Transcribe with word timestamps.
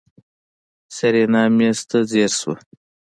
سېرېنا 0.95 1.41
مېز 1.57 1.79
ته 1.89 1.97
ځير 2.09 2.31
شوه. 2.39 2.55